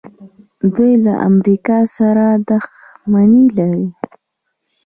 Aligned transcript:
دوی 0.75 0.93
له 1.05 1.13
امریکا 1.29 1.79
سره 1.97 2.25
دښمني 2.49 3.45
لري. 3.57 3.87